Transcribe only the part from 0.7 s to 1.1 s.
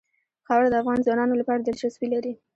د افغان